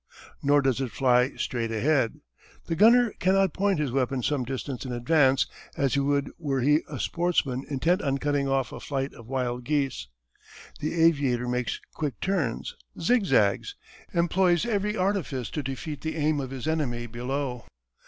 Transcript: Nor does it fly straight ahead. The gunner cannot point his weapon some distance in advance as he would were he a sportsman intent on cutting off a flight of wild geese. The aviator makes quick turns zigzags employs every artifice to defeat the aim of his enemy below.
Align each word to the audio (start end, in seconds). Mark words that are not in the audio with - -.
Nor 0.41 0.63
does 0.63 0.81
it 0.81 0.89
fly 0.91 1.35
straight 1.35 1.69
ahead. 1.71 2.21
The 2.65 2.75
gunner 2.75 3.13
cannot 3.19 3.53
point 3.53 3.77
his 3.77 3.91
weapon 3.91 4.23
some 4.23 4.43
distance 4.43 4.83
in 4.83 4.91
advance 4.91 5.45
as 5.77 5.93
he 5.93 5.99
would 5.99 6.31
were 6.39 6.61
he 6.61 6.79
a 6.89 6.99
sportsman 6.99 7.65
intent 7.69 8.01
on 8.01 8.17
cutting 8.17 8.47
off 8.47 8.71
a 8.71 8.79
flight 8.79 9.13
of 9.13 9.27
wild 9.27 9.63
geese. 9.63 10.07
The 10.79 10.95
aviator 11.03 11.47
makes 11.47 11.79
quick 11.93 12.19
turns 12.19 12.75
zigzags 12.99 13.75
employs 14.11 14.65
every 14.65 14.97
artifice 14.97 15.51
to 15.51 15.61
defeat 15.61 16.01
the 16.01 16.15
aim 16.15 16.39
of 16.39 16.49
his 16.49 16.67
enemy 16.67 17.05
below. 17.05 17.65